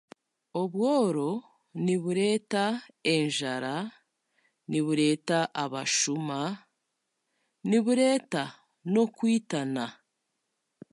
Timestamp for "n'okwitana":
8.91-9.85